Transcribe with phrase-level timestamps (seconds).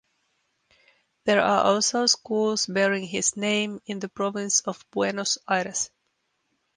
[1.25, 5.91] There are also schools bearing his name in the Province of Buenos Aires.